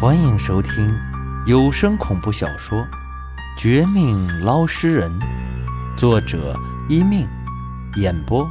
[0.00, 0.96] 欢迎收听
[1.44, 2.78] 有声恐怖小说
[3.58, 5.10] 《绝命捞尸人》，
[5.96, 6.56] 作者
[6.88, 7.26] 一命，
[7.96, 8.48] 演播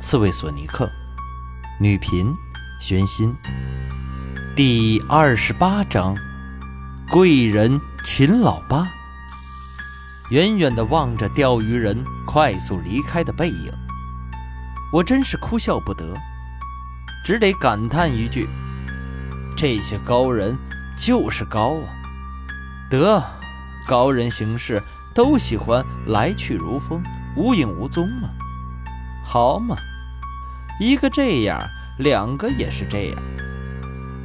[0.00, 0.90] 刺猬索尼克，
[1.78, 2.34] 女频
[2.80, 3.36] 玄心。
[4.54, 6.16] 第二十八章，
[7.10, 8.88] 贵人秦老八。
[10.30, 13.70] 远远的望着钓鱼人快速离开的背影，
[14.90, 16.14] 我真是哭笑不得，
[17.22, 18.48] 只得感叹一句：
[19.54, 20.56] 这些高人。
[20.96, 21.92] 就是高啊！
[22.90, 23.22] 得，
[23.86, 24.82] 高人行事
[25.14, 27.02] 都喜欢来去如风，
[27.36, 28.28] 无影无踪嘛。
[29.24, 29.76] 好嘛，
[30.80, 31.60] 一个这样，
[31.98, 33.22] 两个也是这样。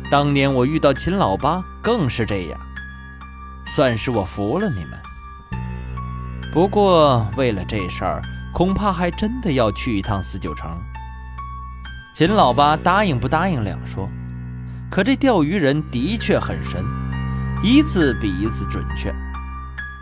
[0.10, 2.60] 当年我遇到秦老八更是这样，
[3.66, 5.00] 算是我服了你们。
[6.54, 8.22] 不过为了这事儿，
[8.54, 10.70] 恐怕还真的要去一趟四九城。
[12.14, 14.10] 秦老八答应不答应两说。
[14.92, 16.84] 可这钓鱼人的确很神，
[17.64, 19.10] 一次比一次准确，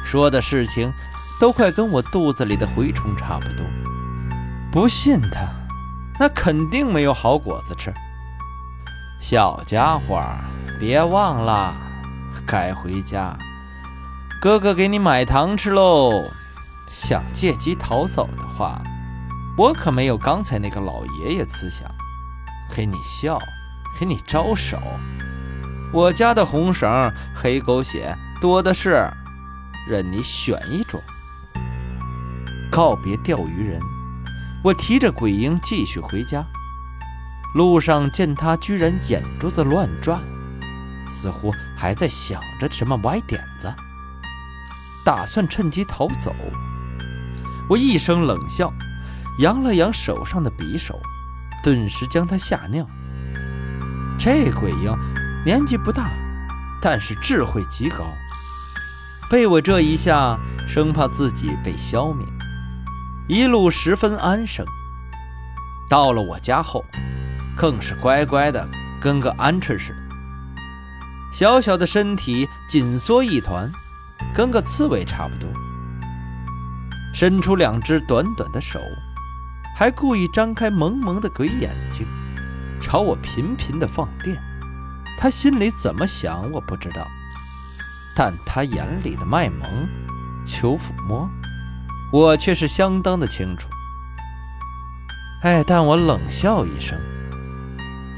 [0.04, 0.92] 说的事情
[1.40, 3.64] 都快跟我肚子里的蛔虫差不多。
[4.72, 5.48] 不信他，
[6.20, 7.94] 那肯定没有好果子吃。
[9.22, 10.20] 小家伙，
[10.80, 11.72] 别忘了，
[12.48, 13.38] 该回家，
[14.42, 16.12] 哥哥给你买糖吃喽。
[16.90, 18.82] 想借机逃走的话，
[19.56, 21.88] 我可没有刚才那个老爷爷慈祥，
[22.76, 23.38] 给你笑。
[23.98, 24.78] 给你招手，
[25.94, 29.10] 我家的红绳黑狗血多的是，
[29.88, 31.02] 任你选一种。
[32.72, 33.82] 告别钓鱼人，
[34.64, 36.46] 我提着鬼婴继续回家。
[37.56, 40.22] 路上见他居然眼珠子乱转，
[41.10, 43.74] 似乎还在想着什么歪点子，
[45.04, 46.34] 打算趁机逃走。
[47.68, 48.72] 我一声冷笑，
[49.40, 51.00] 扬了扬手上的匕首，
[51.64, 52.88] 顿时将他吓尿。
[54.20, 54.94] 这鬼婴
[55.46, 56.12] 年纪不大，
[56.82, 58.14] 但是智慧极高。
[59.32, 62.28] 被我这一下，生怕自己被消灭，
[63.30, 64.66] 一路十分安生。
[65.90, 66.84] 到了我家后，
[67.56, 68.68] 更是乖乖的，
[69.00, 70.00] 跟个鹌鹑似的。
[71.32, 73.72] 小小的身体紧缩一团，
[74.34, 75.50] 跟个刺猬差不多。
[77.14, 78.82] 伸出两只短短的手，
[79.78, 82.06] 还故意张开萌萌的鬼眼睛。
[82.82, 84.42] 朝我频频的放电，
[85.18, 87.08] 他心里怎么想我不知道，
[88.16, 89.88] 但他眼里的卖萌、
[90.46, 91.30] 求抚摸，
[92.12, 93.68] 我却是相当的清楚。
[95.44, 96.98] 哎，但我冷笑一声，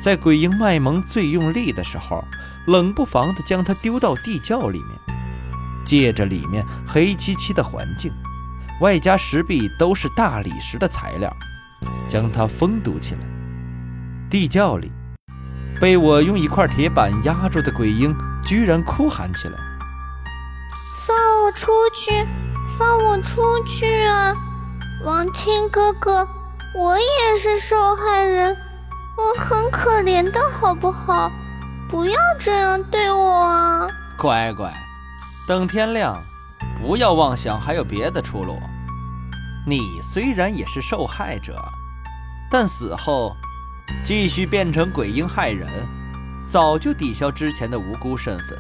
[0.02, 2.24] 在鬼婴卖萌最用力的时候，
[2.68, 5.00] 冷不防的将他丢到地窖里面，
[5.84, 8.12] 借着里面黑漆漆的环境，
[8.80, 11.36] 外加石壁都是大理石的材料，
[12.08, 13.22] 将它封堵起来。
[14.32, 14.90] 地窖里，
[15.82, 19.58] 被我用一块铁板压住的鬼婴居然哭喊起来
[21.06, 22.26] ：“放我出去！
[22.80, 24.34] 放我出去啊！
[25.04, 26.26] 王清哥哥，
[26.74, 28.56] 我也是受害人，
[29.18, 31.30] 我很可怜的好不好？
[31.90, 33.86] 不要这样对我啊！”
[34.18, 34.74] 乖乖，
[35.46, 36.24] 等天亮，
[36.82, 38.58] 不要妄想还有别的出路。
[39.68, 41.62] 你虽然也是受害者，
[42.50, 43.36] 但死后……
[44.04, 45.68] 继续变成鬼婴害人，
[46.46, 48.58] 早就抵消之前的无辜身份。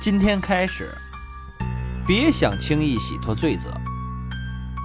[0.00, 0.96] 今天开始，
[2.06, 3.70] 别想轻易洗脱罪责。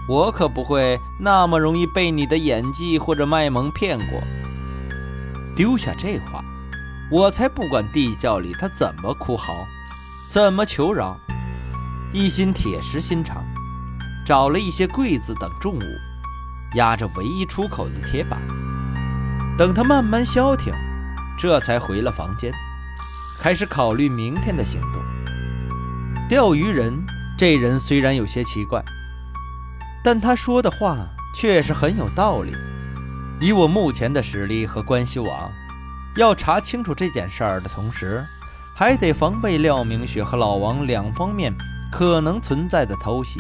[0.08, 4.22] 我可不会那么容易被你的演技或者卖萌骗过。
[5.56, 6.44] 丢下这话，
[7.10, 9.66] 我才不管地窖里他怎么哭嚎，
[10.30, 11.18] 怎么求饶，
[12.12, 13.46] 一心铁石心肠，
[14.26, 15.84] 找了一些柜子等重物，
[16.76, 18.42] 压着唯一出口的铁板。
[19.56, 20.74] 等他慢慢消停，
[21.38, 22.52] 这才回了房间，
[23.40, 25.02] 开始考虑明天的行动。
[26.28, 26.92] 钓鱼人
[27.38, 28.84] 这人虽然有些奇怪，
[30.04, 30.98] 但他说的话
[31.36, 32.52] 确实很有道理。
[33.40, 35.52] 以我目前的实力和关系网，
[36.16, 38.26] 要查清楚这件事儿的同时，
[38.76, 41.54] 还得防备廖明雪和老王两方面
[41.92, 43.40] 可能存在的偷袭，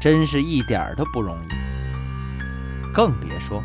[0.00, 2.92] 真是一点儿都不容易。
[2.92, 3.62] 更别说。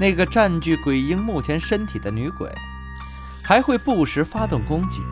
[0.00, 2.50] 那个占据鬼婴目前身体的女鬼，
[3.44, 5.02] 还会不时发动攻击。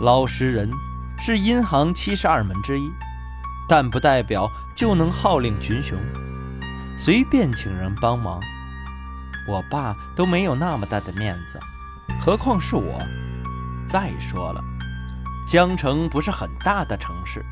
[0.00, 0.70] 老实人
[1.18, 2.88] 是阴行七十二门之一，
[3.68, 5.98] 但不代表就能号令群雄，
[6.96, 8.40] 随便请人帮忙。
[9.48, 11.58] 我爸都没有那么大的面子，
[12.20, 13.02] 何况是我？
[13.88, 14.62] 再说了，
[15.44, 17.44] 江城不是很大的城市，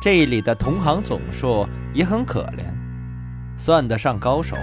[0.00, 2.64] 这里的同行总数也很可怜。
[3.58, 4.56] 算得上高手，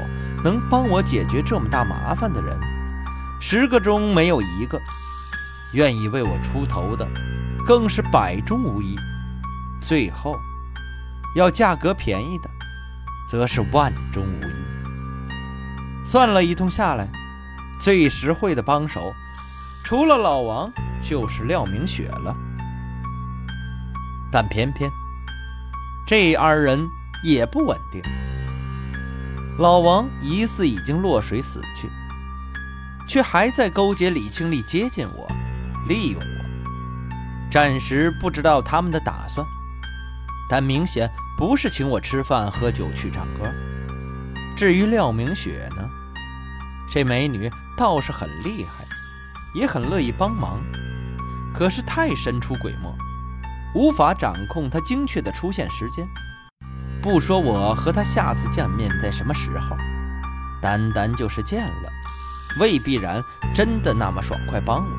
[0.44, 2.60] 能帮我解决这么大麻烦的人，
[3.42, 4.80] 十个中没有一个。
[5.74, 7.07] 愿意为我出头的，
[7.66, 8.95] 更是百中无一。
[9.81, 10.38] 最后，
[11.36, 12.50] 要价格便宜的，
[13.28, 16.06] 则是万中无一。
[16.06, 17.10] 算了一通下来，
[17.81, 19.13] 最实惠的帮手，
[19.84, 22.36] 除了老王，就是廖明雪了。
[24.31, 24.92] 但偏偏
[26.06, 26.88] 这二人
[27.24, 28.01] 也不稳定。
[29.59, 31.88] 老王疑似已经落水死去，
[33.07, 35.27] 却还在勾结李清丽接近我，
[35.88, 37.50] 利用我。
[37.51, 39.45] 暂时不知道他们的打算，
[40.50, 41.07] 但明显
[41.38, 43.47] 不是请我吃饭、喝酒、去唱歌。
[44.57, 45.88] 至于廖明雪呢，
[46.91, 47.47] 这美女
[47.77, 48.83] 倒是很厉害，
[49.53, 50.59] 也很乐意帮忙，
[51.53, 52.91] 可是太神出鬼没。
[53.75, 56.07] 无法掌控她精确的出现时间，
[57.03, 59.75] 不说我和他下次见面在什么时候，
[60.61, 61.91] 单单就是见了，
[62.61, 63.21] 未必然
[63.53, 64.91] 真的那么爽快帮我。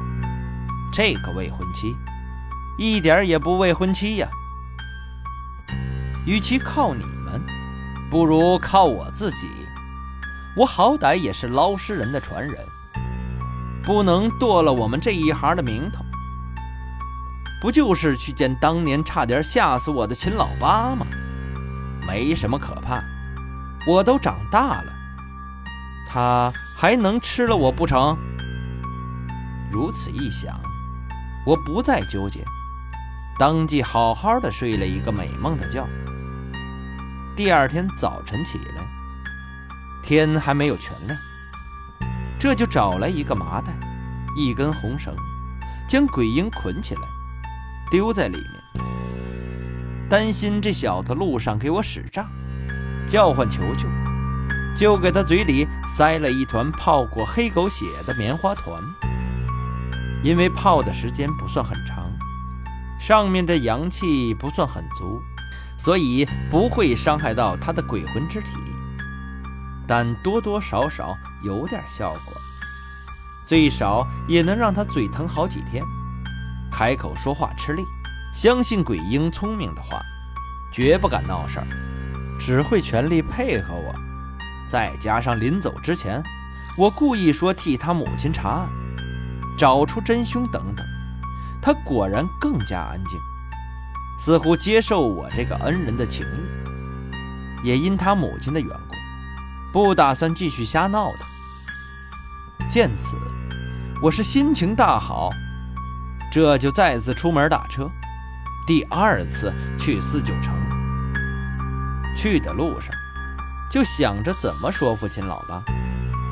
[0.92, 1.96] 这个未婚妻，
[2.76, 4.28] 一点也不未婚妻呀。
[6.26, 7.40] 与其靠你们，
[8.10, 9.48] 不如靠我自己。
[10.54, 12.54] 我好歹也是捞尸人的传人，
[13.82, 16.04] 不能剁了我们这一行的名头。
[17.62, 21.06] 不就是去见当年差点吓死我的秦老八吗？
[22.06, 23.02] 没什么可怕，
[23.86, 24.92] 我都长大了，
[26.06, 28.16] 他还能吃了我不成？
[29.72, 30.60] 如此一想，
[31.44, 32.44] 我不再纠结，
[33.38, 35.86] 当即好好的睡了一个美梦的觉。
[37.36, 38.84] 第二天早晨起来，
[40.02, 41.18] 天还没有全亮，
[42.38, 43.72] 这就找来一个麻袋，
[44.36, 45.14] 一根红绳，
[45.88, 47.00] 将鬼婴捆起来。
[47.90, 48.84] 丢在里面，
[50.08, 52.26] 担心这小子路上给我使诈，
[53.06, 53.88] 叫唤球球，
[54.76, 58.82] 就给他嘴里塞了一团泡过黑狗血的棉花团。
[60.22, 62.10] 因为泡的时间不算很长，
[62.98, 65.20] 上面的阳气不算很足，
[65.78, 68.50] 所以不会伤害到他的鬼魂之体，
[69.86, 72.34] 但多多少少有点效果，
[73.44, 75.84] 最少也能让他嘴疼好几天。
[76.72, 77.84] 开口说话吃力，
[78.34, 80.02] 相信鬼婴聪明的话，
[80.72, 81.66] 绝不敢闹事儿，
[82.36, 83.94] 只会全力配合我。
[84.68, 86.20] 再加上临走之前，
[86.76, 88.68] 我故意说替他母亲查案，
[89.56, 90.84] 找出真凶等等，
[91.62, 93.20] 他果然更加安静，
[94.18, 96.26] 似乎接受我这个恩人的情
[97.62, 98.96] 谊，也因他母亲的缘故，
[99.72, 102.66] 不打算继续瞎闹的。
[102.68, 103.16] 见此，
[104.02, 105.30] 我是心情大好。
[106.32, 107.88] 这就再次出门打车，
[108.66, 110.54] 第二次去四九城。
[112.16, 112.90] 去的路上，
[113.70, 115.62] 就想着怎么说服秦老八，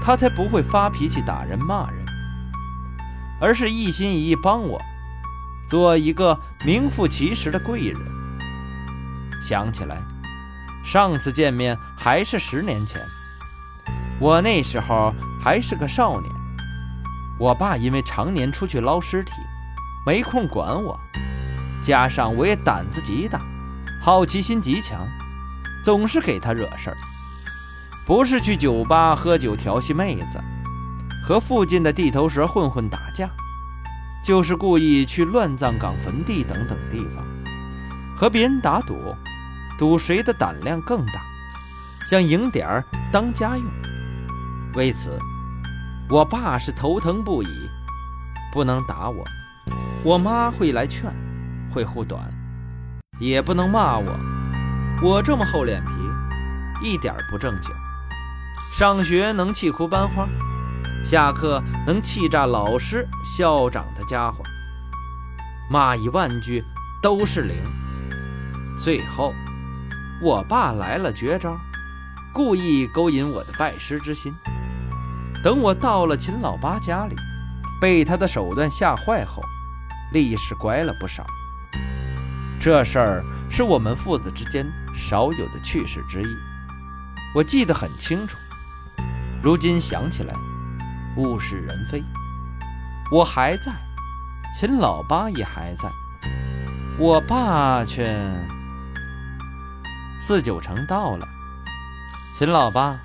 [0.01, 2.07] 他才不会发脾气打人骂人，
[3.41, 4.81] 而是一心一意帮我，
[5.69, 8.01] 做一个名副其实的贵人。
[9.43, 10.01] 想起来，
[10.85, 13.01] 上次见面还是十年前，
[14.21, 15.13] 我那时候
[15.43, 16.33] 还是个少年，
[17.39, 19.33] 我爸因为常年出去捞尸体。
[20.05, 20.99] 没空管我，
[21.83, 23.41] 加上我也胆子极大，
[24.01, 25.07] 好奇心极强，
[25.83, 26.97] 总是给他惹事儿。
[28.07, 30.41] 不是去酒吧喝酒调戏妹子，
[31.25, 33.29] 和附近的地头蛇混混打架，
[34.25, 37.25] 就是故意去乱葬岗、坟地等等地方，
[38.17, 39.15] 和别人打赌，
[39.79, 41.21] 赌谁的胆量更大，
[42.09, 43.67] 想赢点儿当家用。
[44.75, 45.19] 为此，
[46.09, 47.49] 我爸是头疼不已，
[48.53, 49.25] 不能打我。
[50.05, 51.05] 我妈会来劝，
[51.73, 52.23] 会护短，
[53.19, 54.21] 也不能骂我。
[55.03, 57.75] 我这么厚脸皮，一点不正经。
[58.77, 60.29] 上学能气哭班花，
[61.05, 64.45] 下课能气炸老师、校长的家伙，
[65.71, 66.63] 骂一万句
[67.03, 67.57] 都是零。
[68.79, 69.33] 最后，
[70.21, 71.59] 我爸来了绝招，
[72.33, 74.33] 故意勾引我的拜师之心。
[75.43, 77.17] 等我到了秦老八家里，
[77.81, 79.43] 被他的手段吓坏后。
[80.13, 81.25] 立时乖了不少。
[82.65, 84.65] 这事儿是我们父子之间
[84.95, 86.27] 少有的趣事之一，
[87.35, 88.39] 我记得很清楚。
[89.43, 90.33] 如今想起来，
[91.17, 92.01] 物是人非。
[93.11, 93.73] 我还在，
[94.57, 95.91] 秦老八也还在，
[97.01, 98.17] 我爸却……
[100.21, 101.27] 四九城到了，
[102.39, 102.97] 秦老八，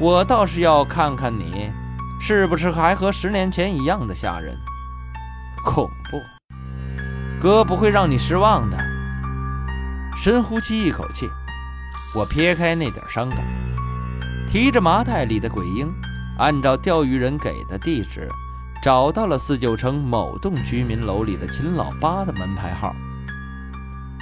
[0.00, 1.70] 我倒是要看看你，
[2.20, 4.58] 是不是还和十年前一样的吓人。
[5.64, 6.20] 恐怖，
[7.42, 8.78] 哥不会让你失望的。
[10.16, 11.28] 深呼吸一口气，
[12.14, 13.38] 我撇开那点伤感，
[14.48, 15.92] 提着麻袋里的鬼婴，
[16.38, 18.30] 按照钓鱼人给的地址，
[18.80, 22.94] 找到了四九城某栋居民楼里的秦老八的门牌号。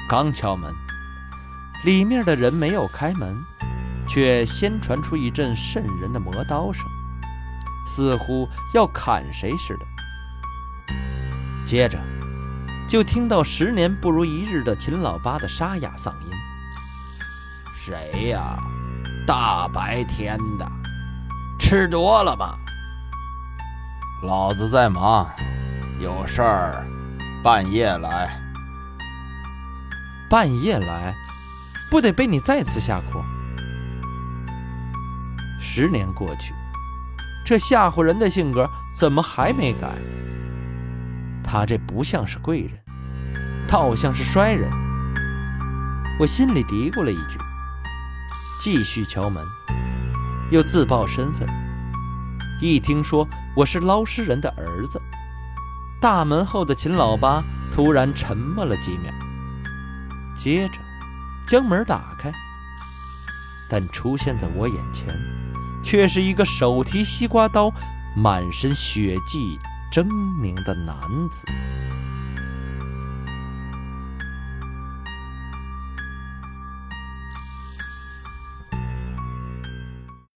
[0.08, 0.72] 刚敲门，
[1.84, 3.36] 里面的人没有开门，
[4.08, 6.86] 却先传出一阵渗人的磨刀声，
[7.86, 9.84] 似乎要砍谁似的。
[11.66, 11.98] 接着，
[12.90, 16.32] 就听到十年不如一日的秦老八的沙哑嗓音
[17.78, 18.58] ：“谁呀？
[19.24, 20.68] 大白天的，
[21.56, 22.58] 吃多了吗？”
[24.26, 25.30] 老子在忙，
[26.00, 26.84] 有事儿，
[27.44, 28.36] 半夜来。
[30.28, 31.14] 半夜来，
[31.92, 33.22] 不得被你再次吓哭？
[35.60, 36.52] 十年过去，
[37.46, 39.92] 这吓唬人的性格怎么还没改？
[41.42, 42.70] 他这不像是贵人，
[43.66, 44.70] 倒像是衰人。
[46.18, 47.38] 我心里嘀咕了一句，
[48.60, 49.44] 继续敲门，
[50.50, 51.48] 又自报身份。
[52.60, 55.00] 一听说我是捞尸人的儿子，
[56.00, 57.42] 大门后的秦老八
[57.72, 59.10] 突然沉默了几秒，
[60.34, 60.74] 接着
[61.46, 62.30] 将门打开，
[63.68, 65.08] 但出现在我眼前，
[65.82, 67.72] 却是一个手提西瓜刀、
[68.14, 69.58] 满身血迹
[69.90, 70.96] 狰狞的男
[71.30, 71.44] 子。